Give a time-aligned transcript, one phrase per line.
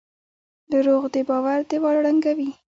[0.71, 2.49] دروغ د باور دیوال ړنګوي.